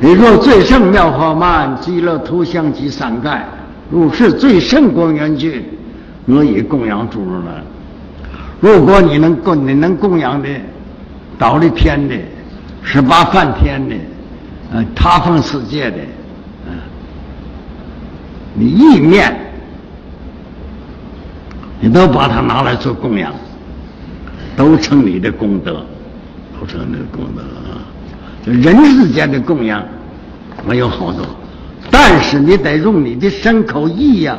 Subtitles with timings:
[0.00, 3.44] 你若最胜妙法曼，极乐图像及三盖，
[3.90, 5.64] 如是最胜光缘具，
[6.26, 7.62] 我以供养诸如来。
[8.60, 10.48] 如果你能供，你能供养的，
[11.36, 12.14] 倒立天的，
[12.82, 13.96] 十八梵天的，
[14.72, 15.96] 呃，他方世界的，
[16.66, 16.72] 嗯，
[18.54, 19.36] 你意念，
[21.80, 23.32] 你都把它拿来做供养，
[24.56, 25.84] 都成你的功德，
[26.58, 27.82] 都成你的功德啊！
[28.44, 29.82] 就人世间的供养
[30.66, 31.24] 没有好多，
[31.90, 34.36] 但是你得用你的身口意呀，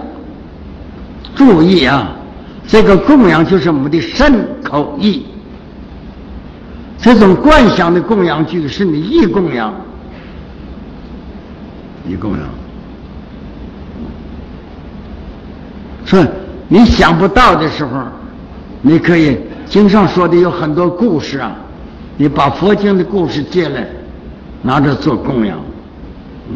[1.34, 2.12] 注意啊，
[2.68, 5.26] 这个供养就是我们的身口意。
[7.00, 9.74] 这种观想的供养具是你意供养，
[12.08, 12.42] 意供养，
[16.06, 16.24] 说
[16.68, 18.04] 你想不到的时候，
[18.82, 21.56] 你可以经上说的有很多故事啊，
[22.18, 23.88] 你把佛经的故事借来。
[24.62, 25.64] 拿着做供养，嗯，
[26.50, 26.56] 嗯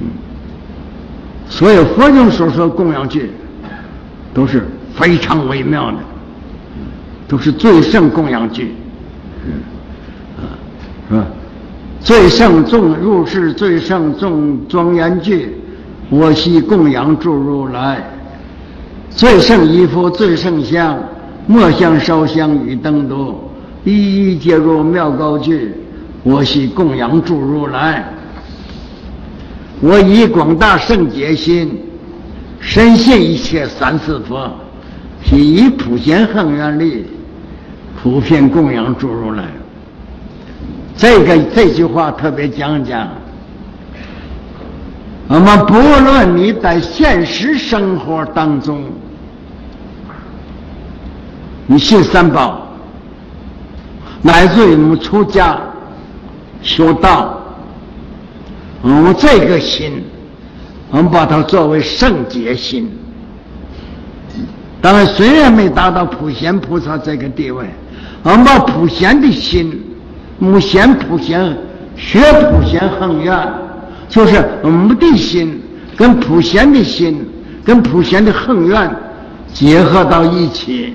[1.50, 3.30] 所有佛经所说供养具，
[4.34, 5.98] 都是非常微妙的，
[7.28, 8.74] 都是最胜供养具，
[9.46, 9.54] 嗯，
[10.38, 10.42] 啊，
[11.10, 11.28] 是吧？
[12.00, 15.56] 最胜众入世，最胜众庄严具，
[16.10, 18.04] 我悉供养诸如来。
[19.12, 20.98] 最胜衣服，最胜香，
[21.46, 23.36] 莫香烧香与灯烛，
[23.84, 25.72] 一一皆入妙高具。
[26.24, 28.13] 我系供养诸如来，
[29.84, 31.78] 我以广大圣洁心，
[32.62, 34.50] 深信一切三世佛，
[35.30, 37.06] 以普贤恒愿力，
[38.02, 39.44] 普遍供养诸如来。
[40.96, 43.10] 这个这句话特别讲讲，
[45.28, 48.86] 我们不论你在现实生活当中，
[51.68, 52.70] 你信三宝，
[54.22, 55.60] 乃至于你们出家。
[56.62, 57.43] 修道，
[58.84, 60.04] 我们这个心，
[60.92, 62.92] 我们把它作为圣洁心。
[64.82, 67.66] 当然，虽然没达到普贤菩萨这个地位，
[68.24, 69.82] 我们把普贤的心，
[70.38, 71.58] 目贤普贤，
[71.96, 73.34] 学普贤恒愿，
[74.10, 75.62] 就是我们的心
[75.96, 77.26] 跟普贤的心，
[77.64, 78.94] 跟普贤的恒愿
[79.54, 80.94] 结合到一起。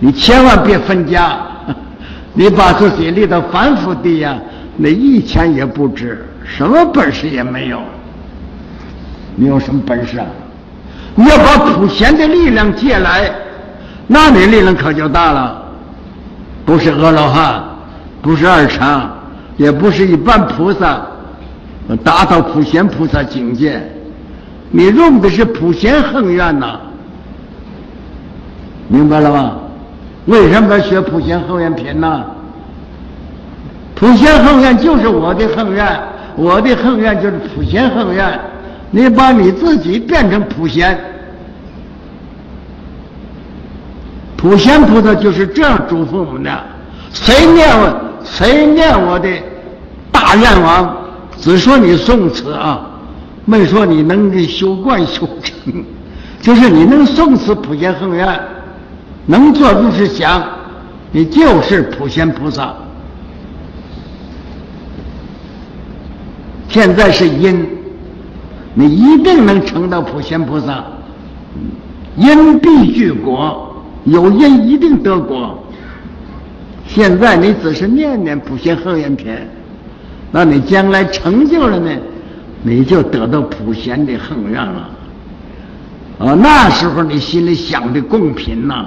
[0.00, 1.38] 你千万别分家。
[2.34, 4.36] 你把自己立到凡夫地呀，
[4.78, 7.80] 那一钱也不值，什么本事也没有。
[9.34, 10.26] 你有什么本事啊？
[11.14, 13.30] 你要把普贤的力量借来，
[14.06, 15.62] 那你力量可就大了。
[16.64, 17.62] 不是阿罗汉，
[18.20, 19.10] 不是二禅，
[19.56, 21.02] 也不是一般菩萨，
[22.04, 23.82] 达到普贤菩萨境界。
[24.70, 26.78] 你用的是普贤恒愿呐，
[28.88, 29.56] 明白了吗？
[30.26, 32.24] 为什么学普贤恒愿品呢？
[33.94, 36.00] 普贤恒愿就是我的恒愿，
[36.36, 38.40] 我的恒愿就是普贤恒愿。
[38.90, 40.98] 你把你自己变成普贤，
[44.36, 46.62] 普贤菩萨就是这样嘱咐我们的：
[47.10, 49.28] 谁念我，谁念我的
[50.10, 50.94] 大愿王，
[51.38, 52.82] 只说你诵词啊，
[53.46, 55.84] 没说你能修观修成，
[56.42, 58.40] 就是你能诵词普贤恒愿。
[59.24, 60.44] 能做如是想，
[61.12, 62.74] 你就是普贤菩萨。
[66.72, 67.68] 现在是因，
[68.72, 70.82] 你一定能成到普贤菩萨。
[72.16, 75.62] 因必具果，有因一定得果。
[76.86, 79.46] 现在你只是念念普贤恒愿篇，
[80.30, 81.90] 那你将来成就了呢，
[82.62, 84.88] 你就得到普贤的恒愿了。
[86.20, 88.86] 啊，那时候你心里想的供品呐。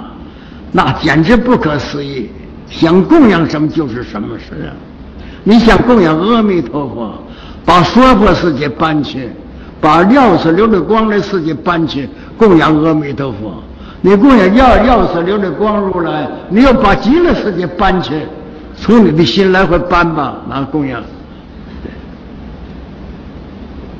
[0.72, 2.28] 那简直不可思议！
[2.68, 4.74] 想供养什么就是什么事啊！
[5.44, 7.14] 你想供养阿弥陀佛，
[7.66, 9.28] 把娑婆世界搬去，
[9.80, 13.62] 把药师琉璃光的世界搬去供养阿弥陀佛。
[14.00, 18.22] 你供养药药师琉璃光如来，你要把极乐世界搬去，
[18.76, 21.02] 从你的心来回搬吧，拿供养。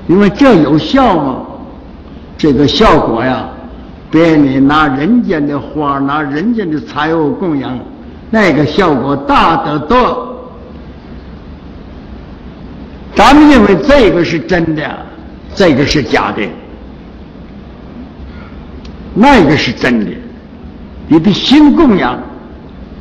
[0.07, 1.43] 因为这有效吗？
[2.39, 3.49] 这个效果呀。
[4.09, 7.77] 别你拿人间的花，拿人间的财物供养，
[8.31, 10.26] 那个效果大得多。
[13.17, 15.07] 咱们认为这个是真的，
[15.55, 16.47] 这个是假的，
[19.15, 20.13] 那个是真的。
[21.09, 22.21] 你的心供养，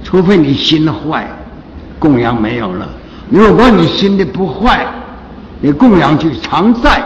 [0.06, 1.27] 除非你心坏，
[2.00, 2.88] 供养没有了。
[3.29, 4.88] 如果你心的不坏，
[5.59, 7.03] 你供养就常在，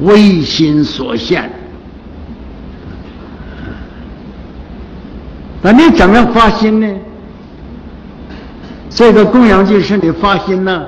[0.00, 1.48] 唯心所现。
[5.62, 6.88] 那你怎么样发心呢？
[8.90, 10.84] 这个供养就是你发心呢。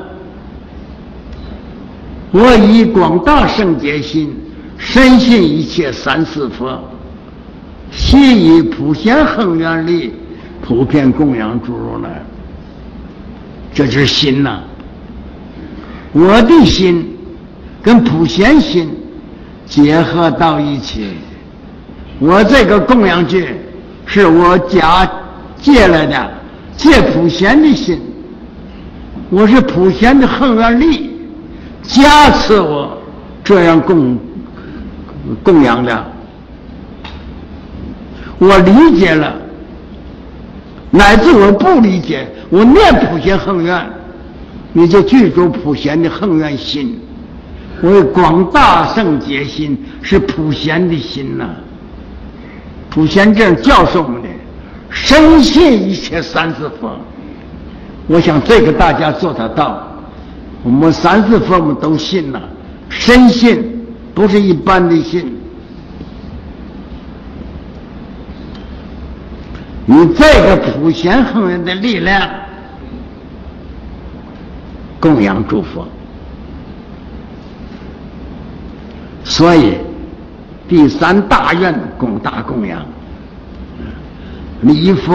[2.32, 4.34] 我以广大圣洁心，
[4.76, 6.78] 深信一切三世佛，
[7.90, 10.12] 悉以普贤恒愿力，
[10.61, 12.23] 普遍供养诸如来。
[13.73, 14.61] 这就是心呐！
[16.12, 17.06] 我的心
[17.82, 18.90] 跟普贤心
[19.67, 21.08] 结合到一起，
[22.19, 23.49] 我这个供养具
[24.05, 25.08] 是我假
[25.61, 26.31] 借来的，
[26.76, 28.00] 借普贤的心，
[29.31, 31.06] 我是普贤的恒愿力。
[31.86, 32.98] 加持我
[33.44, 34.18] 这样供
[35.42, 36.04] 供养的，
[38.38, 39.32] 我理解了，
[40.90, 43.86] 乃至我不理解，我念普贤恒愿，
[44.72, 47.00] 你就具足普贤的恒愿心。
[47.82, 51.44] 我广大圣洁心是普贤的心呐，
[52.90, 54.28] 普贤这样教授我们的，
[54.90, 56.98] 深信一切三世佛。
[58.08, 59.85] 我想这个大家做得到。
[60.66, 62.42] 我们三四佛母都信了，
[62.88, 65.32] 深信不是一般的信。
[69.84, 72.28] 你这个普贤恒愿的力量
[74.98, 75.86] 供养诸佛，
[79.22, 79.74] 所以
[80.69, 82.84] 第三大愿供大供养，
[84.62, 85.14] 礼佛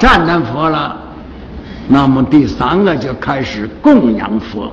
[0.00, 0.96] 赞叹佛了，
[1.86, 4.72] 那么第三个就开始供养佛。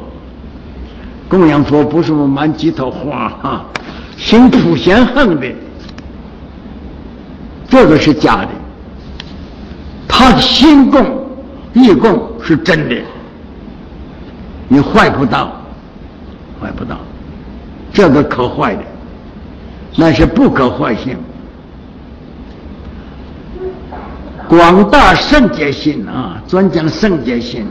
[1.28, 3.66] 供养佛不是我满几头花哈，
[4.16, 5.48] 心普贤恒的，
[7.68, 8.50] 这个是假的。
[10.08, 11.04] 他的心供、
[11.74, 12.96] 意供是真的，
[14.68, 15.52] 你坏不到，
[16.62, 16.98] 坏不到，
[17.92, 18.82] 这个可坏的，
[19.98, 21.18] 那是不可坏性。
[24.48, 27.66] 广大圣洁心啊，专讲圣洁心，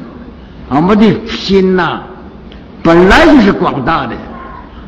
[0.69, 2.03] 我们的心呐。
[2.85, 4.15] 本来就是广大的，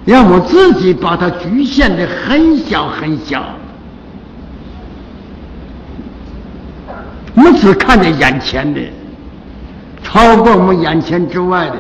[0.05, 3.43] 要么自己把它局限的很小很小，
[7.35, 8.81] 我们只看见眼前的，
[10.03, 11.77] 超过我们眼前之外的，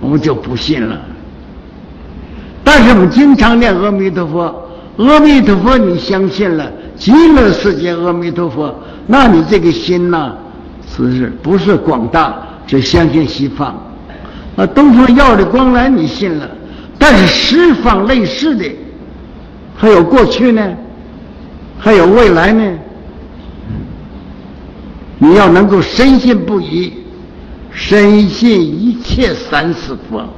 [0.00, 1.00] 我们就不信了。
[2.64, 4.68] 但是我们经常念阿弥陀佛，
[4.98, 8.74] 阿弥陀佛，你相信了极乐世界阿弥陀佛，
[9.06, 10.34] 那你这个心呢，
[10.88, 12.34] 是不是不是广大？
[12.66, 13.80] 只相信西方。
[14.66, 16.48] 东方耀的光来，你信了，
[16.98, 18.64] 但是十方类似的，
[19.76, 20.74] 还有过去呢，
[21.78, 22.78] 还有未来呢。
[25.18, 26.92] 你要能够深信不疑，
[27.70, 30.28] 深信一切三世佛，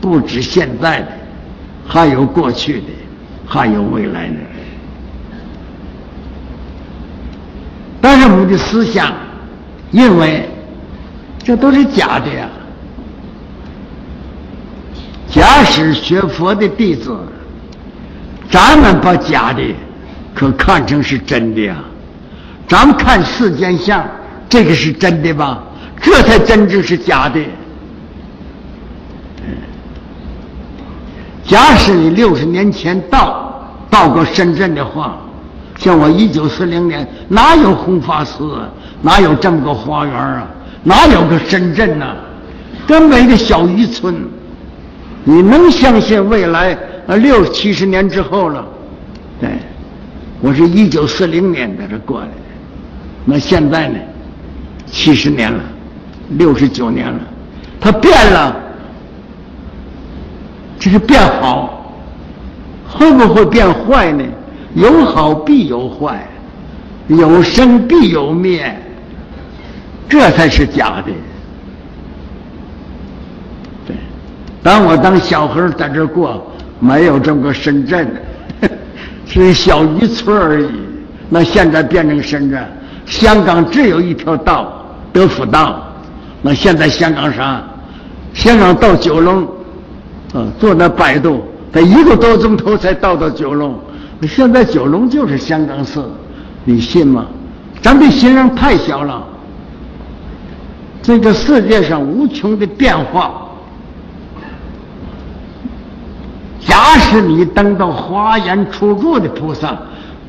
[0.00, 1.08] 不止现在的，
[1.86, 2.86] 还有过去的，
[3.46, 4.34] 还有未来的。
[8.00, 9.12] 但是我们的思想
[9.92, 10.48] 认为
[11.44, 12.48] 这都是假的呀。
[15.32, 17.16] 假使学佛的弟子，
[18.50, 19.62] 咱们把假的
[20.34, 21.76] 可看成是真的呀。
[22.68, 24.04] 咱们看世间相，
[24.46, 25.62] 这个是真的吧？
[26.02, 27.40] 这才真正是假的。
[31.44, 35.16] 假使你六十年前到到过深圳的话，
[35.78, 38.68] 像我一九四零年哪有弘法寺啊？
[39.00, 40.46] 哪有这么个花园啊？
[40.82, 42.06] 哪有个深圳呢？
[42.86, 44.14] 根本一个小渔村。
[45.24, 46.76] 你能相信未来
[47.06, 48.64] 啊六七十年之后了？
[49.40, 49.50] 对，
[50.40, 52.32] 我是一九四零年在这过来的，
[53.24, 53.98] 那现在呢？
[54.86, 55.62] 七十年了，
[56.30, 57.20] 六十九年了，
[57.80, 58.54] 它变了，
[60.78, 61.94] 这是变好，
[62.88, 64.24] 会不会变坏呢？
[64.74, 66.26] 有好必有坏，
[67.08, 68.76] 有生必有灭，
[70.08, 71.12] 这才是假的。
[74.62, 78.08] 当我当小孩在这过，没有这么个深圳，
[79.26, 80.68] 是小渔村而已。
[81.28, 82.62] 那现在变成深圳，
[83.06, 84.72] 香港只有一条道，
[85.12, 85.82] 德福道。
[86.42, 87.62] 那现在香港啥？
[88.34, 89.42] 香港到九龙，
[90.32, 91.42] 啊，坐那摆渡，
[91.72, 93.78] 得一个多钟头才到到九龙。
[94.28, 96.00] 现在九龙就是香港市，
[96.64, 97.26] 你信吗？
[97.80, 99.22] 咱们的心量太小了。
[101.02, 103.48] 这个世界上无穷的变化。
[106.66, 109.76] 假使你登到华严初住的菩萨，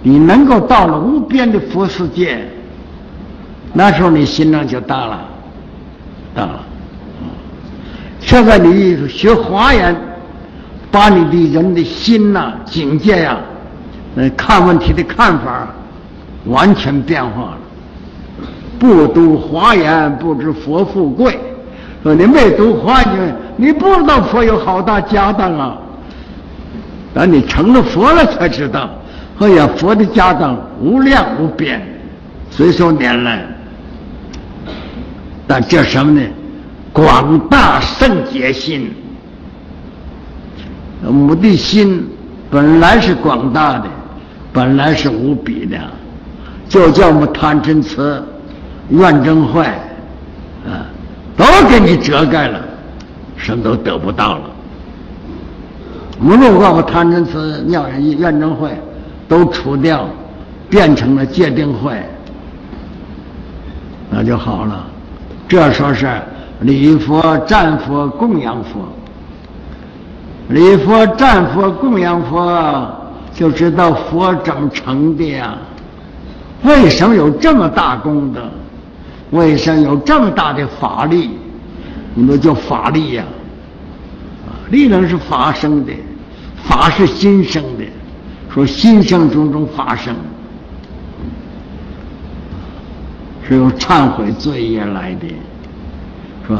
[0.01, 2.45] 你能够到了无边的佛世界，
[3.71, 5.19] 那时候你心量就大了，
[6.33, 6.59] 大了。
[8.19, 9.95] 现在你学华严，
[10.89, 13.37] 把你的人的心呐、境界呀、
[14.15, 15.67] 呃看问题的看法，
[16.45, 17.57] 完全变化了。
[18.79, 21.33] 不读华严，不知佛富贵；
[22.01, 25.77] 说你没读华严，你不知道佛有好大家当啊。
[27.13, 28.89] 等你成了佛了才知道，
[29.39, 31.81] 哎呀，佛的家当无量无边，
[32.49, 33.45] 随手拈来。
[35.45, 36.25] 但这什么呢？
[36.91, 38.93] 广大圣解心，
[41.01, 42.07] 母的心
[42.49, 43.85] 本来是广大的，
[44.51, 45.77] 本来是无比的，
[46.69, 48.21] 就叫我们贪嗔痴、
[48.89, 49.79] 怨憎坏，
[50.65, 50.85] 啊，
[51.35, 52.59] 都给你遮盖了，
[53.35, 54.43] 什么都得不到了。
[56.21, 58.69] 无论我贪嗔痴、尿人怨憎会
[59.27, 60.07] 都除掉，
[60.69, 61.91] 变成了戒定慧，
[64.09, 64.85] 那就好了。
[65.47, 66.09] 这说是
[66.61, 68.87] 礼佛、战佛、供养佛。
[70.49, 72.87] 礼佛、战佛、供养佛，
[73.33, 75.57] 就知道佛怎么成的呀？
[76.63, 78.41] 为什么有这么大功德？
[79.31, 81.31] 为什么有这么大的法力？
[82.13, 83.23] 你们叫法力呀？
[84.69, 85.93] 力量是法生的。
[86.65, 87.83] 法是心生的，
[88.49, 90.15] 说心生种种法生，
[93.45, 95.27] 是由忏悔罪业来的。
[96.47, 96.57] 说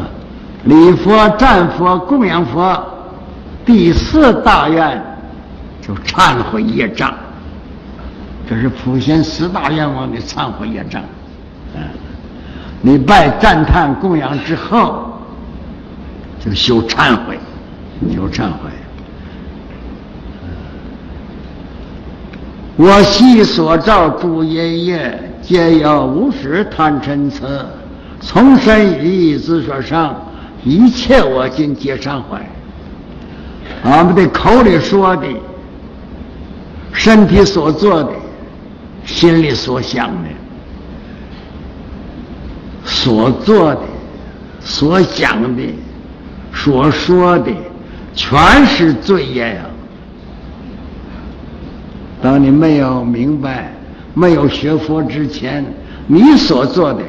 [0.66, 2.86] 礼佛、战佛、供养佛，
[3.66, 5.02] 第四大愿
[5.82, 7.14] 就忏悔业障。
[8.50, 11.02] 这是普贤十大愿望的忏悔业障。
[11.76, 11.82] 嗯，
[12.82, 15.18] 你拜赞叹供养之后，
[16.44, 17.40] 就修忏悔，
[18.12, 18.70] 修忏悔。
[22.76, 27.42] 我昔所造诸业业，皆有无始贪嗔痴，
[28.20, 30.16] 从身语意之所生，
[30.64, 32.40] 一切我今皆忏悔。
[33.84, 35.28] 俺们的口里说的，
[36.92, 38.10] 身体所做的，
[39.06, 40.30] 心里所想的，
[42.86, 43.82] 所做的、
[44.62, 45.62] 所想的、
[46.54, 47.52] 所说的，
[48.16, 49.62] 全是罪业呀。
[52.22, 53.74] 当你没有明白、
[54.14, 55.66] 没有学佛之前，
[56.08, 57.02] 你所做的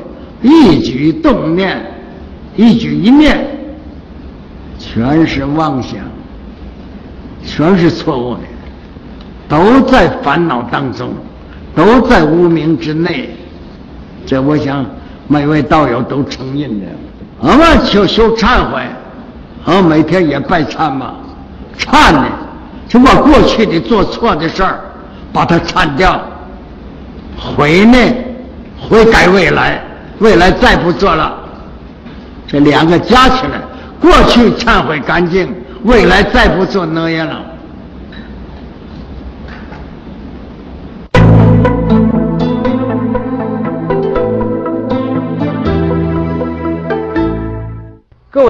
[0.42, 1.80] 一举动念、
[2.56, 3.46] 一举一念，
[4.78, 5.98] 全是妄想，
[7.44, 8.40] 全是错误的，
[9.48, 11.10] 都在烦恼当中，
[11.74, 13.30] 都在无名之内。
[14.26, 14.84] 这我想
[15.28, 16.86] 每位道友都承认的。
[17.38, 18.82] 我们修修忏悔，
[19.64, 21.14] 我每天也拜忏嘛，
[21.78, 22.26] 忏呢，
[22.88, 24.80] 就把过去的做错的事儿。
[25.32, 26.22] 把它铲掉，
[27.36, 27.98] 悔呢？
[28.80, 29.82] 悔改未来，
[30.20, 31.34] 未来再不做了。
[32.46, 33.60] 这两个加起来，
[34.00, 35.52] 过去忏悔干净，
[35.82, 37.40] 未来再不做那样了。
[48.30, 48.48] 各位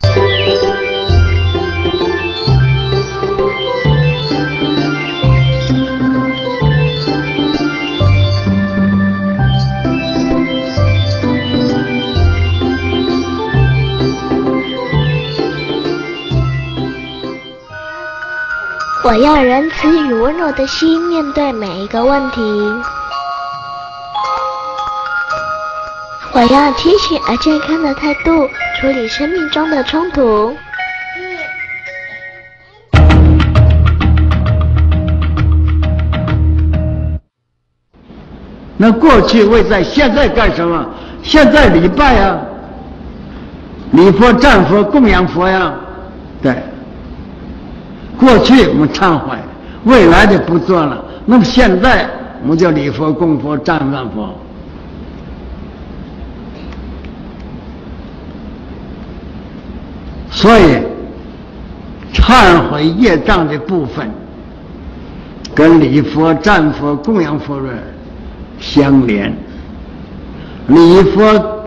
[19.07, 22.41] 我要仁慈与温柔的心面对每一个问题。
[26.33, 28.31] 我要清醒而健康的态度
[28.81, 30.57] 处理生命中的冲突。
[38.79, 40.83] 那过去为在，现在干什么？
[41.23, 42.39] 现在礼拜呀，
[43.93, 45.75] 礼佛、战佛、供养佛呀，
[46.43, 46.57] 对。
[48.19, 49.37] 过去我们忏悔，
[49.85, 51.05] 未来的不做了。
[51.27, 52.09] 那么现在
[52.43, 54.29] 我们叫礼佛、供佛、赞叹佛。
[60.31, 60.79] 所以，
[62.13, 64.11] 忏悔业障的部分，
[65.55, 67.69] 跟礼佛、赞佛、供养佛的
[68.61, 69.35] 相连。
[70.67, 71.65] 礼佛、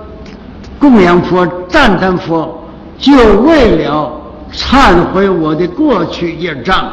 [0.77, 2.63] 供养佛、赞叹佛，
[2.97, 4.11] 就为了。
[4.53, 6.91] 忏悔我的过去业障，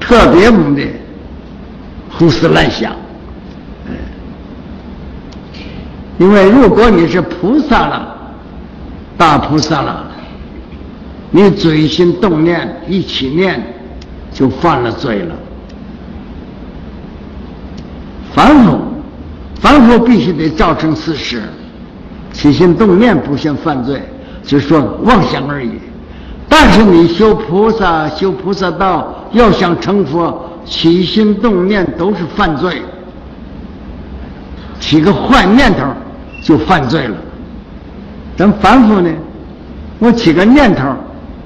[0.00, 0.82] 特别猛的
[2.10, 2.92] 胡思乱想，
[6.18, 8.16] 因为如果你是菩萨了，
[9.16, 10.04] 大菩萨了，
[11.30, 13.60] 你嘴心动念一起念，
[14.32, 15.34] 就犯了罪了。
[18.32, 18.78] 凡夫，
[19.60, 21.42] 凡夫必须得造成事实。
[22.34, 24.02] 起心动念不算犯罪，
[24.42, 25.70] 只是说妄想而已。
[26.48, 32.82] 但是你修菩萨、修菩萨道，要想成佛，起心动念都是犯罪。
[34.80, 35.86] 起个坏念头，
[36.42, 37.16] 就犯罪了。
[38.36, 39.10] 咱凡夫呢，
[39.98, 40.94] 我起个念头，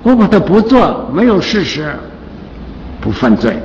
[0.03, 1.95] 我把它不做，没有事实，
[3.01, 3.57] 不犯罪。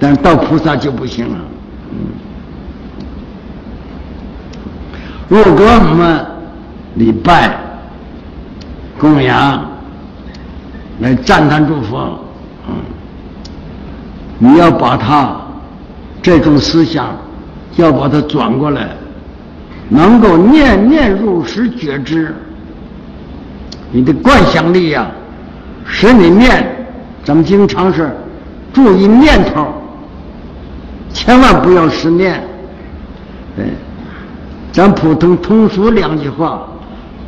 [0.00, 1.36] 但到菩萨就不行了。
[1.90, 1.96] 嗯，
[5.28, 6.24] 如果我们
[6.94, 7.56] 礼拜、
[8.98, 9.64] 供养、
[11.00, 12.18] 来赞叹诸佛，
[12.68, 12.74] 嗯，
[14.38, 15.36] 你要把它
[16.22, 17.16] 这种思想，
[17.76, 18.90] 要把它转过来，
[19.88, 22.34] 能够念念入实觉知，
[23.90, 25.06] 你的观想力呀，
[25.86, 26.70] 使你念。
[27.24, 28.14] 咱们经常是
[28.72, 29.72] 注意念头。
[31.12, 32.42] 千万不要失念，
[33.56, 33.66] 对，
[34.74, 36.66] 咱普通通俗两句话：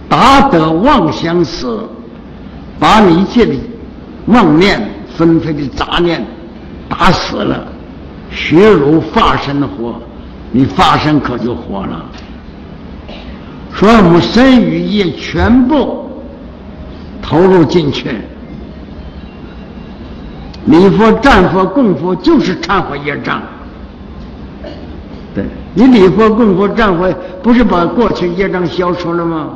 [0.09, 1.81] 达得妄想死，
[2.81, 3.55] 把你一切的
[4.27, 6.27] 妄念、纷飞的杂念
[6.89, 7.69] 打死了，
[8.33, 9.95] 学如化身的活，
[10.51, 12.05] 你化身可就活了。
[13.73, 16.11] 说我们身与业全部
[17.23, 18.11] 投入进去，
[20.65, 23.41] 礼佛、战佛、供佛就是忏悔业障。
[25.33, 25.45] 对
[25.77, 29.51] 你礼佛、供佛、忏悔，不是把过去业障消除了吗？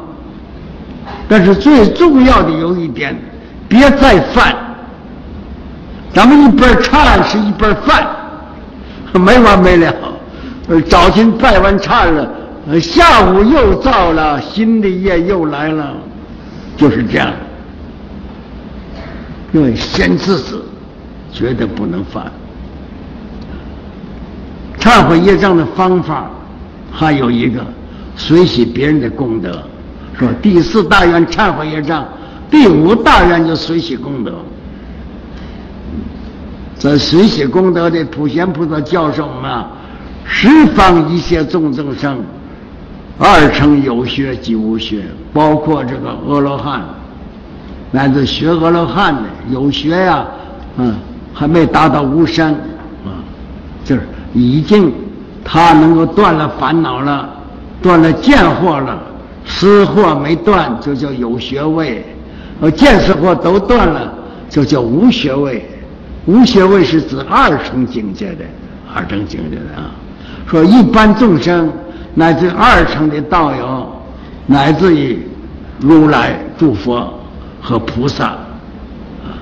[1.26, 3.18] 但是最重要的有一点，
[3.66, 4.54] 别再犯。
[6.12, 8.06] 咱们一边忏是一边犯，
[9.14, 9.94] 没完没了。
[10.68, 12.28] 呃早晨拜完忏了，
[12.80, 15.94] 下午又造了新的业，又来了，
[16.76, 17.32] 就是这样。
[19.52, 20.62] 因为先自子，
[21.32, 22.30] 绝对不能犯。
[24.80, 26.30] 忏悔业障的方法
[26.90, 27.64] 还有一个，
[28.16, 29.62] 随喜别人的功德。
[30.18, 32.06] 说第四大愿忏悔业障，
[32.50, 34.32] 第五大愿就随喜功德。
[36.78, 39.64] 这随喜功德的普贤菩萨教授们，
[40.24, 42.18] 十方一切众生生，
[43.18, 46.82] 二乘有学及无学，包括这个阿罗汉，
[47.90, 50.26] 乃至学阿罗汉的有学呀，
[50.78, 50.94] 嗯，
[51.34, 52.56] 还没达到无生，
[54.32, 54.92] 已经，
[55.44, 57.28] 他能够断了烦恼了，
[57.82, 58.98] 断了见惑了，
[59.44, 62.04] 识惑没断就叫有学位，
[62.60, 64.12] 呃，见识惑都断了
[64.48, 65.68] 就叫无学位。
[66.26, 68.44] 无学位是指二乘境界的，
[68.94, 69.90] 二乘境界的啊。
[70.46, 71.72] 说一般众生
[72.14, 73.90] 乃至二乘的道友，
[74.46, 75.26] 乃至于
[75.80, 77.12] 如来、诸佛
[77.60, 79.32] 和菩萨，啊，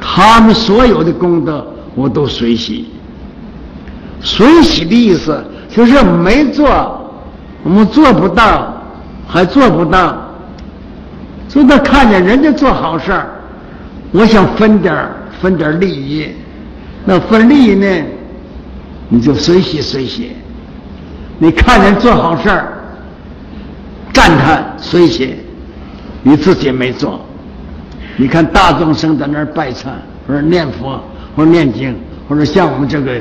[0.00, 2.91] 他们所有的功德我都随喜。
[4.22, 7.10] 随喜的意思就是没做，
[7.64, 8.72] 我们做不到，
[9.26, 10.16] 还做不到。
[11.48, 13.26] 所以他看见人家做好事儿，
[14.12, 15.08] 我想分点
[15.40, 16.28] 分点利益。
[17.04, 17.86] 那分利益呢，
[19.08, 20.36] 你就随喜随喜。
[21.38, 22.72] 你看人做好事儿，
[24.12, 25.34] 赞叹随喜，
[26.22, 27.20] 你自己没做。
[28.16, 29.86] 你看大众生在那儿拜忏，
[30.28, 31.02] 或者念佛，
[31.34, 31.96] 或者念经，
[32.28, 33.20] 或者像我们这个。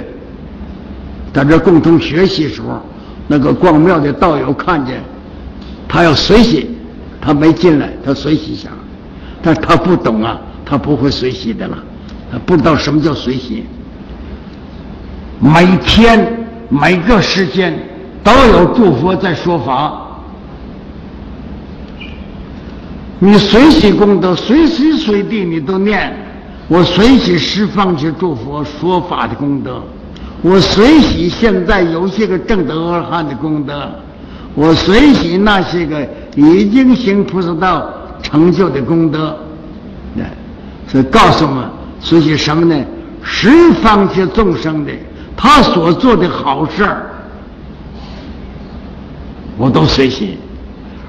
[1.33, 2.81] 在这共同学习时候，
[3.27, 5.01] 那个逛庙的道友看见，
[5.87, 6.69] 他要随喜，
[7.21, 8.69] 他没进来，他随喜下，
[9.41, 11.77] 但他不懂啊，他不会随喜的了，
[12.31, 13.63] 他不知道什么叫随喜。
[15.39, 17.73] 每天每个时间
[18.23, 20.21] 都有祝福在说法，
[23.19, 26.13] 你随喜功德，随时随地你都念，
[26.67, 29.81] 我随喜释放去祝福说法的功德。
[30.41, 33.89] 我随喜现在有些个正德阿汉的功德，
[34.55, 37.87] 我随喜那些个已经行菩萨道
[38.23, 39.37] 成就的功德，
[40.17, 40.31] 哎，
[40.87, 41.63] 所以告诉我们
[41.99, 42.85] 随喜什么呢？
[43.21, 44.91] 十方些众生的
[45.37, 47.05] 他所做的好事儿，
[49.57, 50.39] 我都随喜。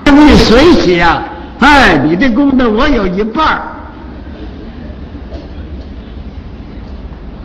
[0.04, 1.24] 你随喜啊，
[1.60, 3.62] 哎，你的功德我有一半儿，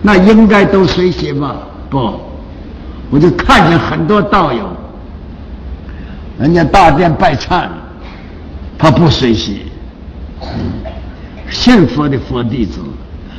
[0.02, 1.56] 那应该都随喜吧？
[1.90, 2.20] 不，
[3.10, 4.68] 我就看见很多道友，
[6.38, 7.68] 人家大殿拜忏，
[8.78, 9.64] 他不随喜。
[11.50, 12.82] 信佛的佛弟子，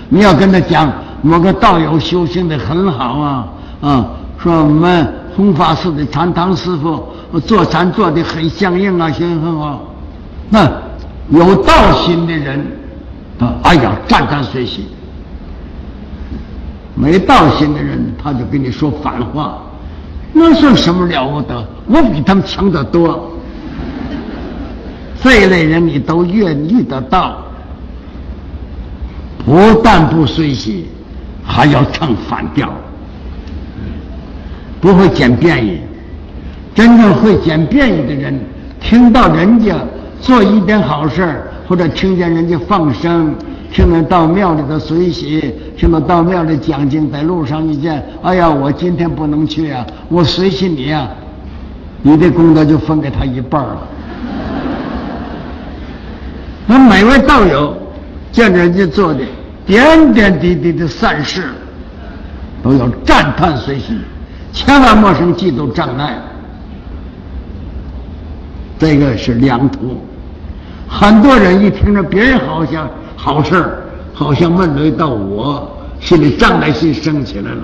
[0.09, 3.49] 你要跟他讲某个道友修行的很好啊
[3.83, 4.07] 啊，
[4.43, 5.07] 说我们
[5.37, 7.07] 弘法寺的禅堂师傅
[7.47, 9.85] 做禅做的很相应啊，行很好。
[10.49, 10.67] 那
[11.29, 12.67] 有道心的人
[13.39, 14.87] 啊，哎呀，赞叹随喜。
[16.95, 19.63] 没道心的人，他就跟你说反话，
[20.33, 21.67] 那算什么了不得？
[21.87, 23.33] 我比他们强得多。
[25.21, 27.39] 这一类人你都愿意得到，
[29.45, 30.87] 不但不随喜，
[31.45, 32.73] 还要唱反调，
[34.81, 35.81] 不会捡便宜。
[36.75, 38.39] 真正会捡便宜的人，
[38.81, 39.75] 听到人家
[40.21, 43.35] 做一点好事，或者听见人家放生，
[43.73, 51.09] 听到到庙里的随喜，听到到庙里讲经，在路上遇见，哎呀，我今天不能去啊，我随喜你呀，
[52.03, 53.79] 你的功德就分给他一半了。
[56.67, 57.77] 那每位道友
[58.33, 59.21] 见人家做的
[59.67, 61.45] 点点滴滴的善事，
[62.63, 63.99] 都要赞叹随喜，
[64.53, 66.19] 千万莫生嫉妒障碍。
[68.79, 70.01] 这个是两途。
[70.89, 72.89] 很多人一听着别人好像
[73.21, 73.83] 好事儿，
[74.15, 77.63] 好像问轮到我，心里障碍心升起来了，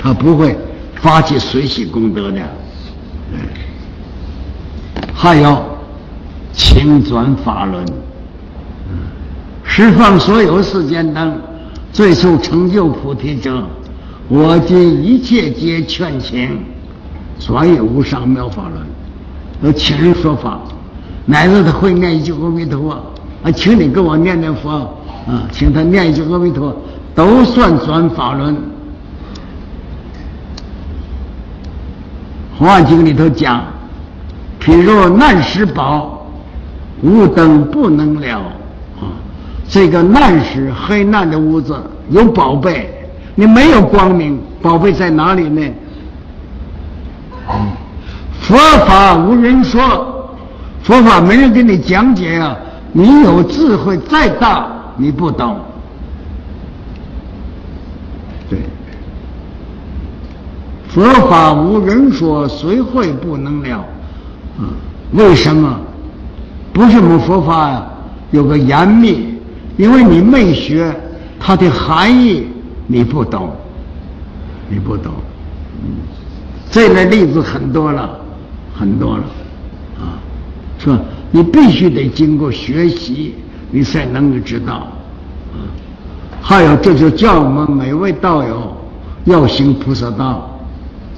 [0.00, 0.58] 他不会
[0.96, 2.40] 发起随喜功德的。
[5.14, 5.62] 还有
[6.52, 7.84] 轻转法轮，
[9.62, 11.40] 释放所有世间灯，
[11.92, 13.64] 最速成就菩提者，
[14.28, 16.58] 我今一切皆劝请，
[17.38, 18.84] 转也无上妙法轮。
[19.62, 20.58] 有请人说法，
[21.26, 22.96] 乃至他会念一句阿弥陀佛，
[23.42, 24.70] 啊，请你给我念念佛，
[25.26, 26.76] 啊，请他念一句阿弥陀，
[27.14, 28.54] 都算转法轮。
[32.58, 33.64] 《华经》里头讲，
[34.60, 36.26] 譬如难时宝，
[37.02, 38.38] 无灯不能了，
[39.00, 39.08] 啊，
[39.66, 41.74] 这个难时黑暗的屋子
[42.10, 45.66] 有宝贝，你没有光明，宝贝在哪里呢？
[48.42, 50.36] 佛法无人说，
[50.82, 52.54] 佛法没人给你讲解啊！
[52.92, 55.56] 你有智慧再大，你不懂。
[58.48, 58.58] 对，
[60.88, 63.78] 佛法无人说，谁会不能了？
[64.58, 64.66] 啊，
[65.12, 65.78] 为什么？
[66.72, 67.86] 不是我们佛法呀，
[68.30, 69.34] 有个严密，
[69.76, 70.94] 因为你没学，
[71.38, 72.46] 它的含义
[72.86, 73.50] 你不懂，
[74.68, 75.12] 你不懂。
[75.82, 75.90] 嗯，
[76.70, 78.18] 这类例子很多了。
[78.72, 79.24] 很多了，
[80.00, 80.16] 啊，
[80.78, 80.98] 是吧？
[81.30, 83.34] 你必须得经过学习，
[83.70, 84.88] 你才能够知道，
[86.42, 88.76] 还有，这就叫我们每位道友
[89.24, 90.58] 要行菩萨道，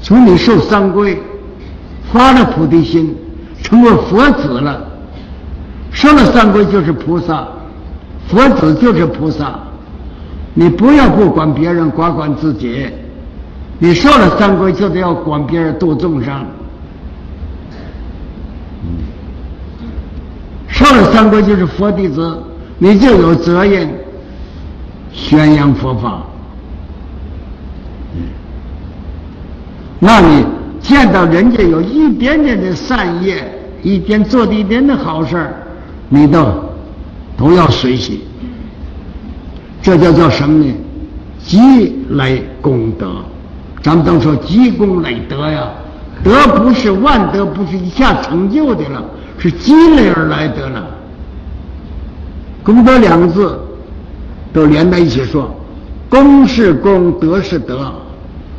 [0.03, 1.17] 从你受三皈，
[2.13, 3.15] 发了菩提心，
[3.63, 4.85] 成为佛子了，
[5.93, 7.49] 受了三皈就是菩萨，
[8.29, 9.59] 佛子就是菩萨。
[10.55, 12.87] 你不要不管别人，管管自己。
[13.79, 16.45] 你受了三皈，就得要管别人，度众生。
[20.83, 22.37] 受了三皈就是佛弟子，
[22.79, 23.89] 你就有责任
[25.13, 26.23] 宣扬佛法。
[30.01, 30.45] 那你
[30.81, 33.45] 见到人家有一点点的善业，
[33.85, 35.55] 一点做的一点的好事儿，
[36.09, 36.45] 你都
[37.37, 38.25] 都要随喜。
[39.81, 40.75] 这叫叫什么呢？
[41.39, 43.13] 积累功德。
[43.81, 45.69] 咱们都说积功累德呀，
[46.25, 49.03] 德不是万德，不是一下成就的了。
[49.43, 50.87] 是积累而来得了，
[52.63, 53.59] 功德两个字
[54.53, 55.53] 都连在一起说，
[56.09, 57.93] 功是功，德是德，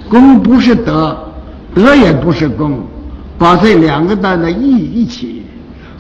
[0.10, 1.18] 功不是德，
[1.74, 2.82] 德也不是功，
[3.38, 5.46] 把这两个单的一一起，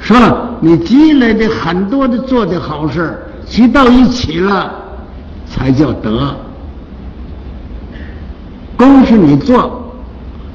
[0.02, 0.18] 说
[0.60, 4.70] 你积累的很多的做的好事积到一起了，
[5.46, 6.36] 才叫德。
[8.76, 9.94] 功是你做，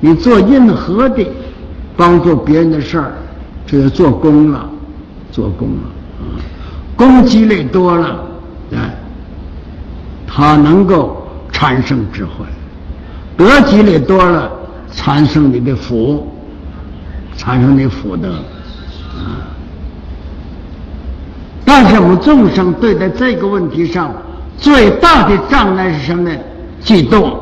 [0.00, 1.26] 你做任何的
[1.96, 3.14] 帮助别人的事儿。
[3.70, 4.66] 这就做功了，
[5.30, 6.40] 做功了啊！
[6.96, 8.24] 功积累多了，
[8.72, 8.96] 哎，
[10.26, 12.46] 他能够产生智慧；
[13.36, 14.50] 德积累多了，
[14.90, 16.26] 产生你的福，
[17.36, 18.36] 产生你福德
[19.14, 19.44] 啊！
[21.66, 24.10] 但是我们众生对待这个问题上
[24.56, 26.34] 最大的障碍是什么呢？
[26.82, 27.34] 嫉妒。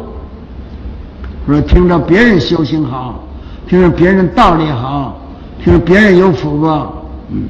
[1.47, 3.25] 说听着别人修行好，
[3.69, 5.21] 听着别人道理好。
[5.67, 7.43] 就是别人有福报，嗯，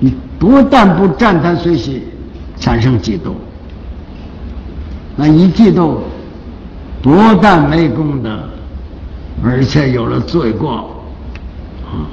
[0.00, 2.02] 你不但不赞叹随喜，
[2.58, 3.34] 产生嫉妒，
[5.14, 5.98] 那一嫉妒，
[7.00, 8.36] 不但没功德，
[9.44, 11.04] 而且有了罪过，
[11.84, 12.10] 啊，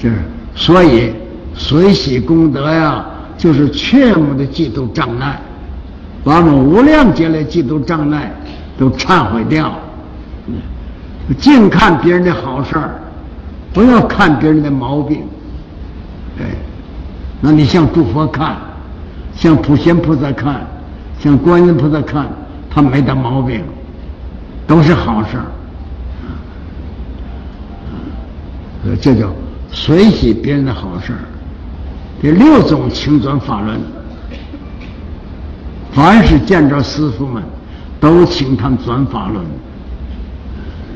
[0.00, 0.12] 是
[0.54, 1.12] 所以
[1.56, 3.04] 随喜功德呀，
[3.36, 5.42] 就是全部的嫉妒障碍，
[6.22, 8.32] 把我们无量劫来嫉妒障碍
[8.78, 9.76] 都忏悔掉，
[11.40, 13.01] 净看别人的好事儿。
[13.72, 15.22] 不要看别人的毛病，
[16.38, 16.44] 哎，
[17.40, 18.56] 那你向诸佛看，
[19.34, 20.66] 向普贤菩萨看，
[21.18, 22.28] 向观音菩萨看，
[22.70, 23.62] 他没得毛病，
[24.66, 25.44] 都是好事儿。
[29.00, 29.32] 这叫
[29.70, 31.18] 随喜别人的好事儿。
[32.22, 33.80] 这六种请转法轮，
[35.92, 37.42] 凡是见着师傅们，
[37.98, 39.44] 都请他们转法轮。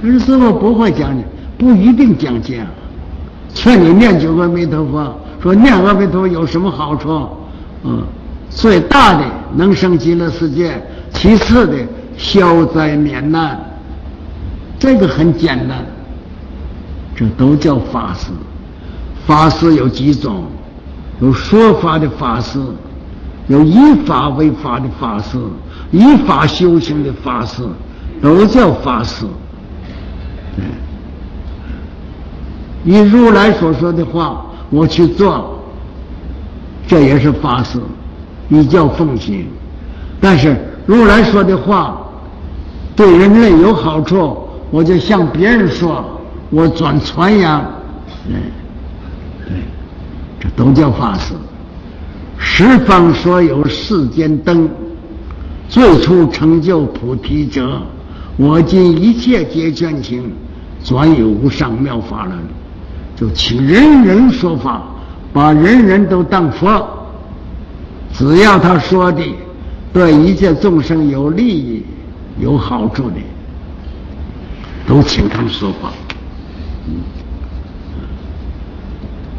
[0.03, 1.25] 可是师傅不会讲你。
[1.57, 2.64] 不一定讲经。
[3.55, 7.29] 劝你念九个阿弥陀佛，说念阿弥陀佛有什么好处？
[7.85, 8.03] 嗯，
[8.51, 10.81] 最大的能生极乐世界，
[11.12, 11.75] 其次的
[12.16, 13.59] 消灾免难，
[14.79, 15.85] 这个很简单。
[17.14, 18.31] 这都叫法师。
[19.27, 20.45] 法师有几种？
[21.23, 22.61] 有说法的法师，
[23.49, 25.38] 有以法为法的法师，
[25.90, 27.62] 以法修行的法师，
[28.21, 29.25] 都叫法师。
[30.55, 30.64] 对。
[32.87, 35.61] 以如来所说的话，我去做，
[36.87, 37.79] 这也是法事，
[38.49, 39.46] 你叫奉行。
[40.20, 42.01] 但是如来说的话
[42.94, 44.38] 对人类有好处，
[44.70, 46.03] 我就向别人说，
[46.49, 47.61] 我转传扬，
[48.29, 48.35] 嗯，
[49.46, 49.57] 对，
[50.40, 51.35] 这都叫法事。
[52.38, 54.68] 十方所有世间灯，
[55.68, 57.83] 最初成就菩提者，
[58.37, 60.33] 我今一切皆全情，
[60.85, 62.33] 转有无上妙法了。
[63.16, 64.83] 就请人人说法，
[65.33, 66.87] 把人人都当佛，
[68.12, 69.22] 只要他说的
[69.92, 71.83] 对一切众生有利益、
[72.38, 73.16] 有好处的，
[74.87, 75.90] 都请他们说法。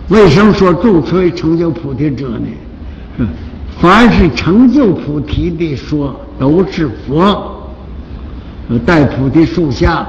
[0.09, 3.27] 为什么说助吹成就菩提者呢？
[3.79, 7.69] 凡是成就菩提的说，都是佛，
[8.87, 10.07] 在菩提树下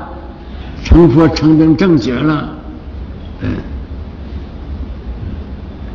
[0.83, 2.55] 成佛成正正觉了。
[3.41, 3.51] 嗯，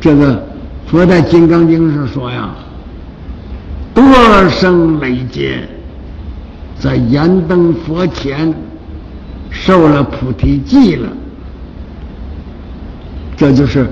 [0.00, 0.42] 这个
[0.86, 2.54] 佛在《金刚经》上说呀，
[3.92, 4.04] 多
[4.48, 5.68] 生累劫，
[6.78, 8.52] 在燃灯佛前
[9.50, 11.08] 受了菩提记了，
[13.36, 13.86] 这就是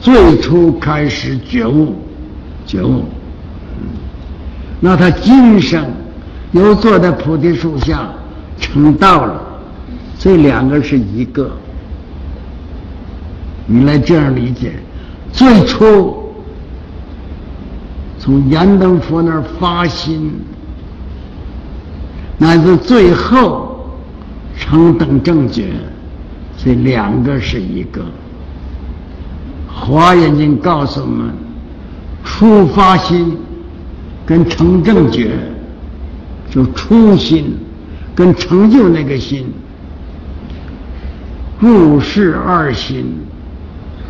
[0.00, 1.96] 最初开始觉悟，
[2.66, 3.04] 觉悟。
[4.80, 5.84] 那他今生
[6.52, 8.08] 又坐在菩提树下
[8.60, 9.40] 成道了，
[10.18, 11.50] 这两个是一个。
[13.70, 14.72] 你来这样理解：
[15.30, 16.32] 最初
[18.18, 20.32] 从燃灯佛那儿发心，
[22.38, 23.90] 乃至最后
[24.58, 25.74] 成等正觉，
[26.56, 28.00] 这两个是一个。
[29.70, 31.30] 华严经告诉我们：
[32.24, 33.36] 初发心
[34.24, 35.32] 跟成正觉，
[36.50, 37.54] 就初心
[38.14, 39.52] 跟成就那个心，
[41.60, 43.04] 入世二心。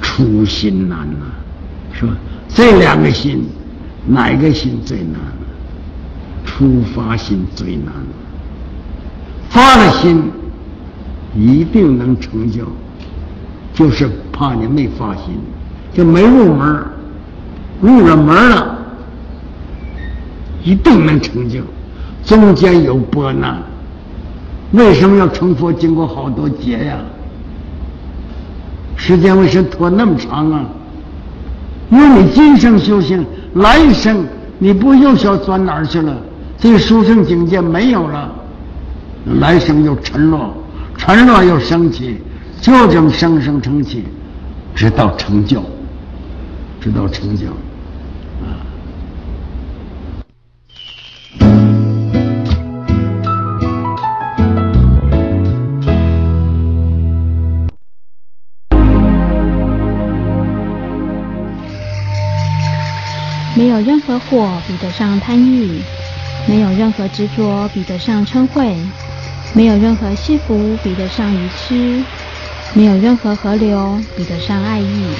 [0.00, 1.26] 初心难呐，
[1.92, 2.12] 是吧？
[2.48, 3.46] 这两个心，
[4.06, 5.20] 哪个心最难？
[6.44, 7.92] 初发心最难。
[9.50, 10.30] 发了心，
[11.36, 12.64] 一定能成就，
[13.74, 15.38] 就是怕你没发心，
[15.92, 16.84] 就没入门
[17.80, 18.78] 入了门了，
[20.64, 21.60] 一定能成就。
[22.24, 23.62] 中间有波难，
[24.72, 25.72] 为什么要成佛？
[25.72, 26.98] 经过好多劫呀。
[28.98, 30.66] 时间为什么拖那么长啊？
[31.90, 34.26] 因为你今生修行，来生
[34.58, 36.14] 你不又想钻哪儿去了？
[36.58, 38.30] 这个殊胜境界没有了，
[39.40, 40.52] 来生又沉落，
[40.98, 42.18] 沉落又升起，
[42.60, 44.04] 就这么生生成起，
[44.74, 45.62] 直到成就，
[46.80, 47.46] 直到成就。
[63.58, 65.80] 没有任何火比得上贪欲，
[66.46, 68.72] 没有任何执着比得上嗔恚，
[69.52, 72.04] 没有任何幸福比得上愚痴，
[72.72, 75.10] 没有任何河流比得上爱意。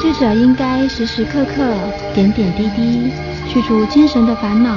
[0.00, 1.76] 智者应该时时刻刻、
[2.12, 3.12] 点点滴滴
[3.48, 4.76] 去除精神的烦恼，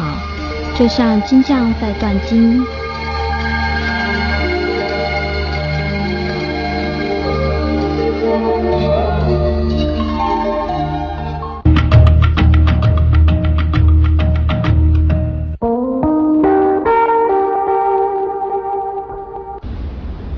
[0.77, 2.63] 就像金匠在锻金。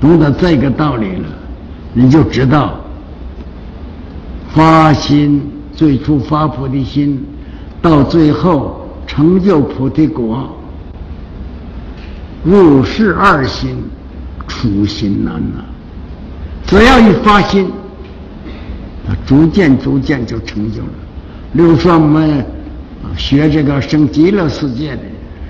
[0.00, 1.26] 懂得这个道理了，
[1.92, 2.78] 你就知道
[4.50, 5.42] 发心
[5.74, 7.24] 最初发菩提心，
[7.82, 10.48] 到最后成就菩提果，
[12.44, 13.76] 入世二心，
[14.46, 15.64] 初心难呐。
[16.64, 17.68] 只要一发心，
[19.06, 20.88] 他逐渐逐渐就成就了。
[21.52, 22.46] 比如说我们
[23.16, 25.02] 学这个生极乐世界的，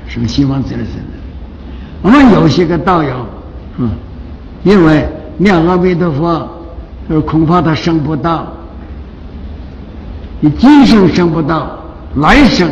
[0.06, 1.18] 生西方极乐世界的，
[2.00, 3.26] 我们有些个道友，
[3.76, 3.90] 嗯。
[4.64, 8.46] 因为念阿弥陀佛，恐怕他生不到。
[10.40, 11.78] 你今生生不到，
[12.16, 12.70] 来生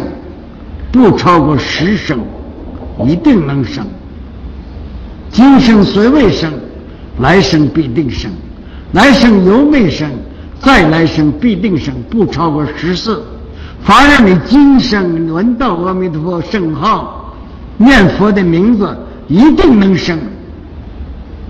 [0.92, 2.18] 不超过十生，
[3.04, 3.84] 一定能生。
[5.30, 6.52] 今生虽未生，
[7.18, 8.30] 来生必定生。
[8.92, 10.08] 来生有没生，
[10.60, 13.22] 再来生必定生，不超过十四。
[13.82, 17.34] 凡让你今生闻到阿弥陀佛圣号，
[17.76, 18.96] 念佛的名字，
[19.28, 20.18] 一定能生，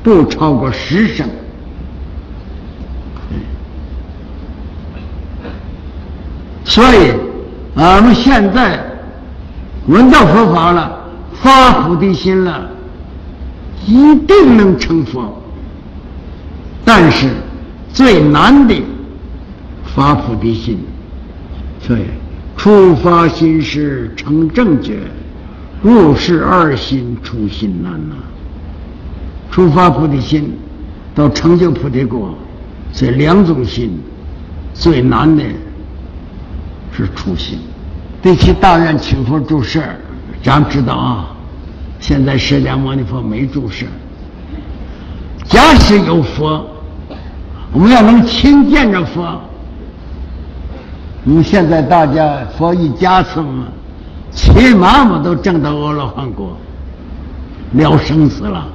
[0.07, 1.29] 不超过十声。
[6.65, 7.13] 所以，
[7.75, 8.79] 俺们现在
[9.89, 10.97] 闻到佛法了，
[11.35, 12.71] 发菩提心了，
[13.85, 15.43] 一定能成佛。
[16.85, 17.29] 但是
[17.93, 18.81] 最难的
[19.93, 20.79] 发菩提心，
[21.81, 22.03] 所以
[22.57, 24.99] 初发心时成正觉，
[25.83, 28.15] 入世二心出心难呐。
[29.57, 30.55] 出发菩提心
[31.15, 32.35] 到成就菩提果，
[32.93, 33.99] 这两种心
[34.75, 35.43] 最难的。
[36.93, 37.59] 是初心，
[38.21, 39.83] 对其大愿请佛住世，
[40.43, 41.35] 咱知道啊。
[42.01, 43.87] 现在释迦牟尼佛没住世。
[45.47, 46.63] 假使有佛，
[47.73, 49.41] 我们要能亲见着佛。
[51.25, 53.69] 你现在大家佛一加持嘛，
[54.31, 56.55] 骑马嘛都证到阿罗汉果，
[57.73, 58.69] 了生死了。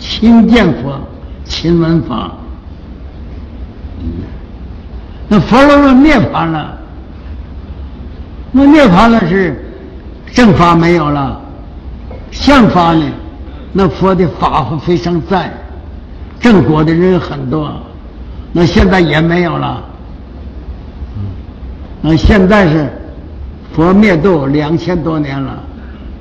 [0.00, 0.98] 亲见佛，
[1.44, 2.32] 亲闻法，
[5.28, 6.78] 那佛罗罗涅槃了。
[8.50, 9.72] 那涅槃了是
[10.32, 11.40] 正法没有了，
[12.32, 13.04] 相法呢？
[13.72, 15.52] 那佛的法非常在，
[16.40, 17.72] 正果的人很多，
[18.52, 19.84] 那现在也没有了。
[22.02, 22.90] 那现在是
[23.72, 25.62] 佛灭度两千多年了，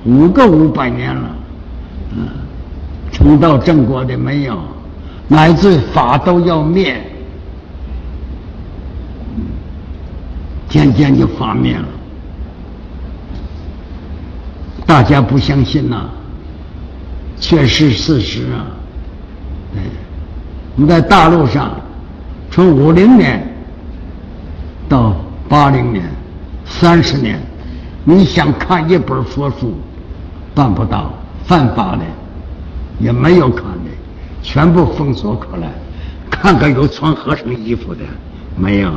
[0.06, 1.22] 五个五百年了，
[2.16, 2.28] 嗯，
[3.20, 4.58] 成道正果的没有，
[5.28, 7.00] 乃至法都要灭，
[10.70, 11.86] 渐渐就法灭了。
[14.86, 16.10] 大家不相信呐，
[17.40, 18.66] 却是事实啊！
[19.76, 19.82] 哎，
[20.78, 21.72] 我们在大陆上，
[22.50, 23.46] 从五零年
[24.88, 25.14] 到
[25.50, 26.10] 八零年，
[26.66, 27.38] 三十年，
[28.06, 29.78] 你想看一本佛书，
[30.56, 31.12] 办不到，
[31.44, 32.02] 犯法的，
[33.00, 33.90] 也没有看的，
[34.42, 35.72] 全部封锁过来。
[36.30, 38.02] 看看有穿和尚衣服的
[38.56, 38.92] 没有？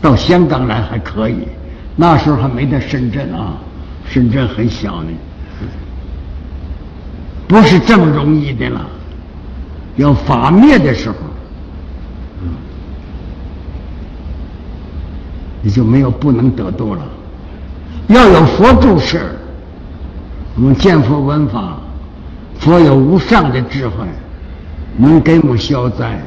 [0.00, 1.48] 到香港来还可以，
[1.96, 3.58] 那时候还没在深圳啊。
[4.08, 5.10] 深圳很小呢，
[7.46, 8.86] 不是这么容易的了。
[9.96, 11.16] 要法灭的时候，
[15.60, 17.02] 你就没有不能得度了。
[18.06, 19.20] 要有佛住世，
[20.54, 21.76] 我们见佛闻法，
[22.58, 24.04] 佛有无上的智慧，
[24.96, 26.20] 能给我们消灾，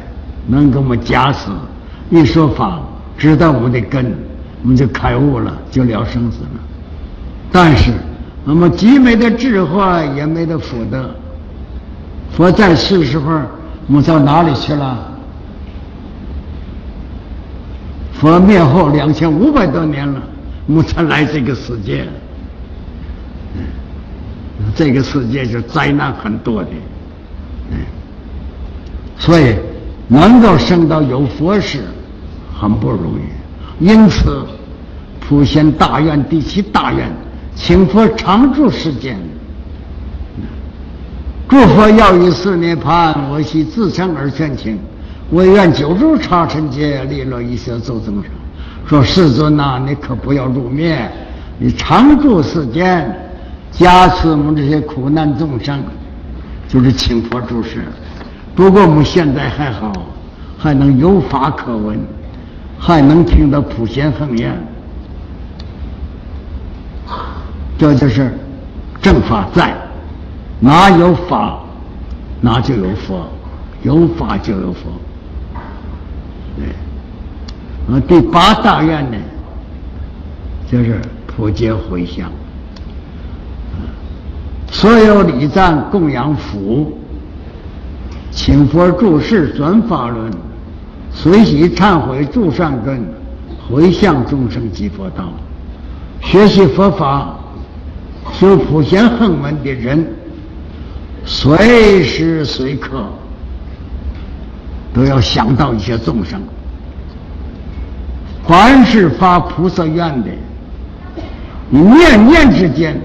[0.47, 1.49] 能给我们加持。
[2.09, 2.79] 一说法，
[3.17, 4.13] 知道我们的根，
[4.63, 6.59] 我们就开悟了，就了生死了。
[7.51, 7.91] 但是，
[8.45, 9.81] 我们既没得智慧，
[10.15, 11.13] 也没得福德。
[12.31, 13.41] 佛在世时候，
[13.87, 15.07] 我们到哪里去了？
[18.13, 20.21] 佛灭后两千五百多年了，
[20.67, 22.07] 我们才来这个世界。
[24.75, 26.69] 这个世界是灾难很多的，
[29.17, 29.55] 所以
[30.07, 31.79] 能够生到有佛时，
[32.53, 33.85] 很不容易。
[33.85, 34.45] 因此，
[35.19, 37.11] 普贤大愿第七大愿。
[37.53, 39.19] 请佛常住世间，
[41.47, 44.79] 诸佛要于四涅盘，我系自生而劝请。
[45.29, 48.23] 我愿九州刹尘劫，利乐一切众生生。
[48.85, 51.09] 说世尊呐，你可不要入灭，
[51.59, 53.13] 你常住世间，
[53.71, 55.81] 加持我们这些苦难众生，
[56.67, 57.85] 就是请佛住世。
[58.55, 59.91] 不过我们现在还好，
[60.57, 61.99] 还能有法可闻，
[62.77, 64.55] 还能听到普贤恒言。
[67.77, 68.31] 这就是
[69.01, 69.73] 正法在，
[70.59, 71.59] 哪有法，
[72.41, 73.25] 哪就有佛，
[73.81, 74.91] 有法就有佛。
[76.57, 76.65] 对，
[77.87, 79.17] 那第八大愿呢，
[80.69, 82.29] 就是普皆回向，
[84.71, 86.97] 所有礼赞供养福，
[88.31, 90.31] 请佛住世转法轮，
[91.13, 93.05] 随喜忏悔助善根，
[93.69, 95.25] 回向众生即佛道，
[96.21, 97.35] 学习佛法。
[98.33, 100.07] 修普贤横门的人，
[101.25, 103.03] 随时随刻
[104.93, 106.39] 都要想到一些众生。
[108.47, 110.29] 凡是发菩萨愿的，
[111.69, 112.99] 你念念之间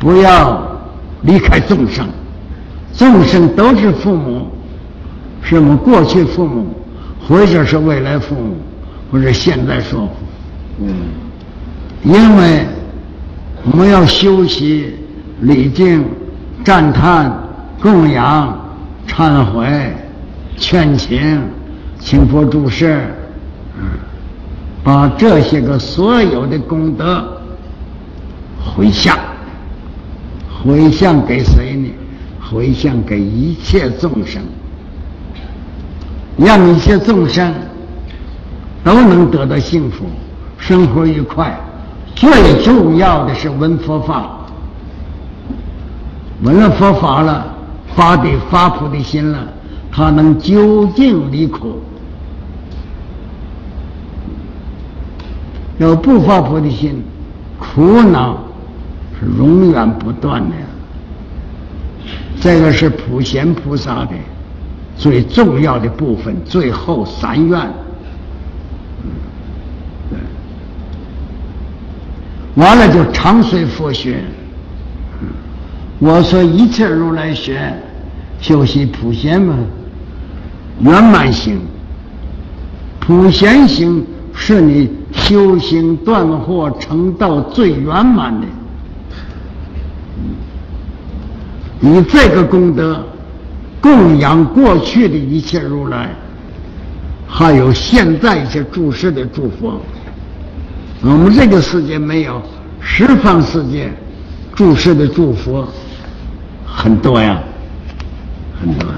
[0.00, 0.73] 不要
[1.24, 2.06] 离开众生。
[2.94, 4.48] 众生都是父母，
[5.42, 6.66] 是我们过去父母，
[7.26, 8.56] 或者是未来父母，
[9.10, 10.08] 或者现在说，
[10.80, 10.94] 嗯，
[12.04, 12.66] 因为。
[13.66, 14.94] 我们要修习
[15.40, 16.04] 礼敬、
[16.62, 17.34] 赞叹、
[17.80, 18.54] 供养、
[19.08, 19.66] 忏悔、
[20.58, 21.40] 劝请、
[21.98, 23.00] 请佛注释，
[23.78, 23.86] 嗯，
[24.82, 27.26] 把这些个所有的功德
[28.62, 29.16] 回向，
[30.64, 31.88] 回向给谁呢？
[32.50, 34.42] 回向给一切众生，
[36.36, 37.52] 让一切众生
[38.84, 40.04] 都能得到幸福，
[40.58, 41.58] 生活愉快。
[42.14, 44.46] 最重要的是闻佛法，
[46.42, 47.54] 闻了佛法了，
[47.96, 49.48] 发的发菩提心了，
[49.90, 51.80] 他能究竟离苦。
[55.78, 57.02] 要不发菩提心，
[57.58, 58.38] 苦恼
[59.18, 60.56] 是永远不断的。
[62.40, 64.10] 这个是普贤菩萨的
[64.96, 67.58] 最重要的部分，最后三愿。
[72.56, 74.22] 完了就常随佛学。
[75.98, 77.72] 我说一切如来学，
[78.40, 79.56] 修习普贤嘛，
[80.80, 81.58] 圆满行。
[83.00, 88.46] 普贤行是你修行断惑成道最圆满的。
[91.80, 93.04] 以这个功德
[93.80, 96.10] 供养过去的一切如来，
[97.26, 99.80] 还有现在一些诸世的诸佛。
[101.02, 102.40] 我们这个世界没有，
[102.80, 103.92] 十方世界
[104.54, 105.62] 注释的祝福
[106.64, 107.42] 很多呀，
[108.60, 108.88] 很多。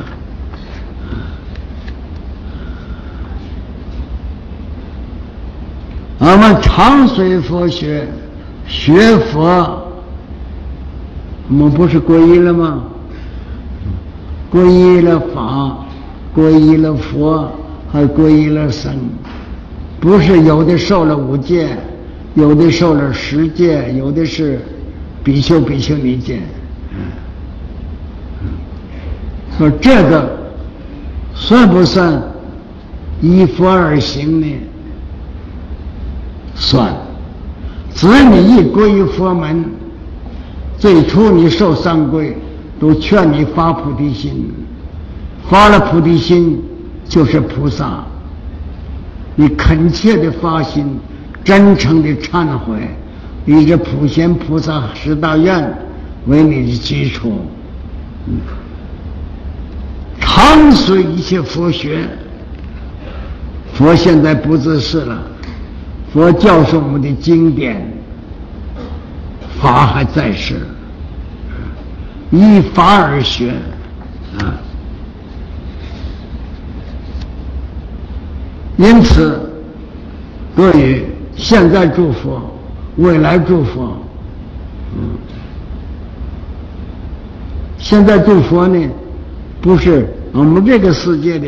[6.19, 8.09] 我们常随佛学，
[8.67, 9.86] 学佛，
[11.49, 12.85] 我们不是皈依了吗？
[14.53, 15.87] 皈依了法，
[16.35, 17.51] 皈依了佛，
[17.93, 18.95] 还皈依了僧，
[20.01, 21.77] 不是有的受了五戒。
[22.35, 24.61] 有的受了十戒，有的是
[25.25, 26.39] 比丘、比丘尼戒。
[29.57, 30.37] 说这个
[31.35, 32.23] 算不算
[33.23, 34.47] 依佛而行呢？
[36.55, 36.95] 算。
[37.95, 39.65] 只要你一归于佛门，
[40.79, 42.33] 最初你受三皈，
[42.79, 44.51] 都劝你发菩提心，
[45.49, 46.63] 发了菩提心
[47.09, 48.05] 就是菩萨。
[49.35, 50.99] 你恳切的发心。
[51.45, 52.75] 真诚的忏悔，
[53.45, 55.79] 以这普贤菩萨十大愿
[56.27, 57.39] 为你的基础，
[60.19, 62.01] 常随一切佛学。
[63.75, 65.23] 佛现在不自世了，
[66.13, 67.96] 佛教授我们的经典，
[69.61, 70.55] 法还在世，
[72.31, 73.55] 依法而学
[74.39, 74.55] 啊。
[78.77, 79.51] 因此，
[80.55, 81.05] 对于。
[81.39, 82.41] 现在祝福，
[82.97, 83.93] 未来祝福，
[84.97, 85.11] 嗯，
[87.77, 88.89] 现在祝福呢，
[89.61, 91.47] 不是我们这个世界的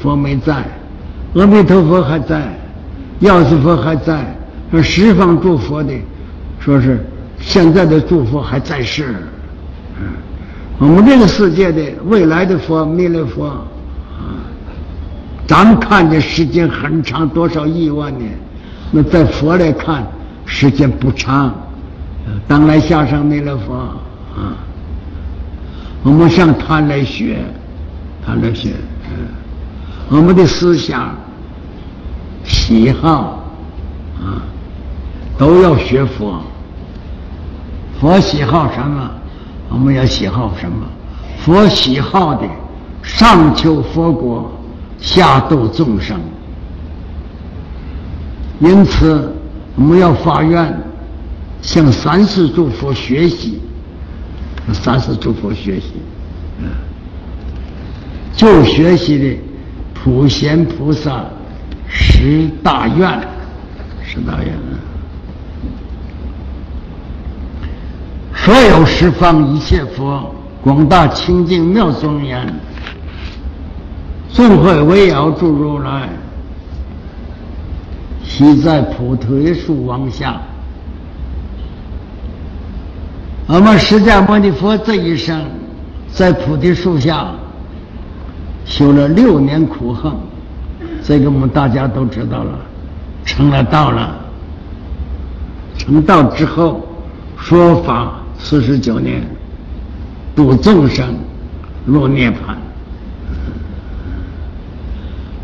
[0.00, 0.64] 佛没在，
[1.34, 2.56] 阿弥陀佛还在，
[3.18, 4.24] 药师佛还在，
[4.70, 5.92] 说十方诸佛的，
[6.60, 7.04] 说是
[7.46, 9.14] 现在的祝福还在世，
[10.00, 10.06] 嗯，
[10.78, 14.42] 我们这个世界的未来的佛弥勒佛，啊，
[15.46, 18.32] 咱们看的时间很长，多少亿万年。
[18.90, 20.06] 那在佛来看，
[20.46, 21.54] 时间不长。
[22.48, 24.56] 当来下生弥勒佛啊，
[26.02, 27.38] 我们向他来学，
[28.24, 28.70] 他来学。
[29.08, 29.28] 嗯
[30.08, 31.14] 我们的思想、
[32.44, 33.42] 喜好
[34.18, 34.42] 啊，
[35.38, 36.42] 都要学佛。
[38.00, 39.10] 佛喜好什么，
[39.68, 40.86] 我们要喜好什么。
[41.38, 42.46] 佛喜好的，
[43.02, 44.50] 上求佛国，
[44.98, 46.18] 下度众生。
[48.60, 49.32] 因此，
[49.76, 50.80] 我们要发愿
[51.60, 53.60] 向三世诸佛学习，
[54.72, 55.94] 三世诸佛学习，
[56.60, 56.66] 嗯
[58.36, 59.38] 就学习的
[59.92, 61.24] 普贤菩萨
[61.88, 63.08] 十大愿，
[64.02, 64.78] 十大愿啊。
[68.44, 70.30] 所有十方一切佛，
[70.60, 72.46] 广大清净妙庄严，
[74.34, 76.10] 众会围绕诸如来。
[78.22, 80.38] 悉在菩提树王下，
[83.46, 85.42] 我们释迦牟尼佛这一生
[86.12, 87.28] 在菩提树下
[88.66, 90.14] 修了六年苦行，
[91.02, 92.58] 这个我们大家都知道了，
[93.24, 94.14] 成了道了。
[95.78, 96.86] 成道之后
[97.38, 99.22] 说法四十九年，
[100.36, 101.16] 度众生
[101.86, 102.54] 入涅槃。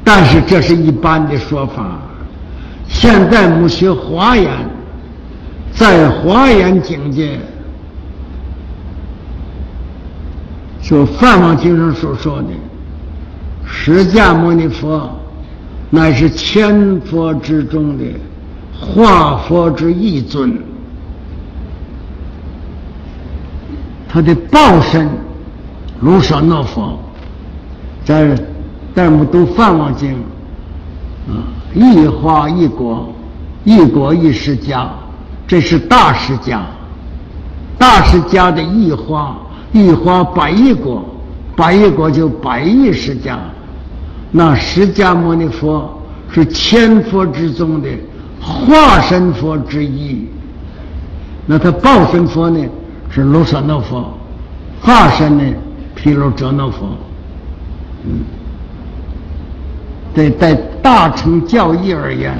[0.04, 1.98] 但是这是一般的说法。
[2.86, 4.52] 现在我们学华严，
[5.72, 7.38] 在华严境界，
[10.82, 12.48] 就《梵王经》上所说的，
[13.64, 15.10] 释迦牟尼佛
[15.88, 18.04] 乃是千佛之中的
[18.78, 20.58] 化佛之一尊，
[24.12, 25.08] 他的报身
[26.00, 26.98] 如舍那佛，
[28.04, 28.34] 在
[28.92, 30.10] 在我们读《梵网经》，
[31.30, 31.38] 啊，
[31.74, 33.08] 一花一果，
[33.64, 34.86] 一果一释迦，
[35.46, 36.58] 这是大释迦，
[37.78, 39.36] 大释迦的一花，
[39.72, 41.04] 一花百亿果，
[41.54, 43.36] 百亿果就百亿释迦。
[44.32, 45.88] 那释迦牟尼佛
[46.32, 47.88] 是千佛之中的
[48.40, 50.26] 化身佛之一，
[51.46, 52.58] 那他报身佛呢
[53.10, 54.16] 是卢舍那佛，
[54.80, 55.44] 化身呢
[55.94, 56.96] 毗卢遮那佛，
[58.04, 58.20] 嗯，
[60.14, 62.34] 对，在大乘教义而言，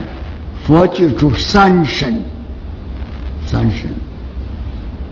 [0.64, 2.22] 佛具足三身，
[3.44, 3.90] 三身，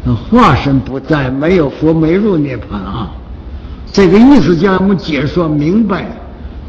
[0.04, 3.10] 那化身不在，没有佛没入涅槃啊，
[3.92, 6.06] 这个意思叫我们解说明白。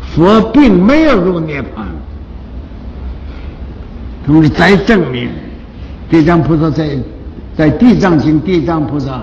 [0.01, 1.85] 佛并没有入涅槃，
[4.25, 5.29] 同时再证明，
[6.09, 6.97] 地藏菩萨在
[7.59, 9.21] 在地藏经，地藏菩萨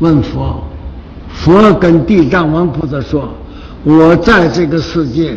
[0.00, 0.62] 问佛，
[1.32, 3.26] 佛跟地藏王菩萨说
[3.82, 5.34] ：“我在这个世界，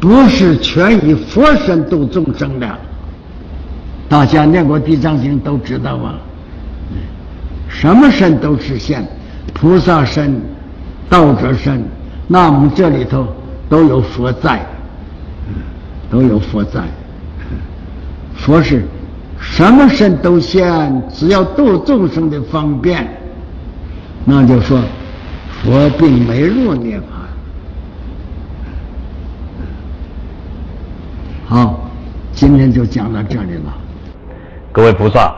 [0.00, 2.66] 不是全以佛身度众生的。”
[4.08, 6.14] 大家念过地藏经都知道啊，
[7.68, 9.06] 什么身都实现，
[9.52, 10.40] 菩萨身、
[11.10, 11.84] 道者身，
[12.28, 13.26] 那我们这里头。
[13.68, 14.60] 都有佛在，
[16.10, 16.82] 都有佛在。
[18.34, 18.84] 佛是
[19.42, 23.06] 什么身都现，只要度众生的方便，
[24.24, 24.80] 那就说
[25.62, 27.02] 佛并没入涅槃。
[31.46, 31.90] 好，
[32.32, 33.74] 今天就讲到这里了。
[34.70, 35.34] 各位菩萨。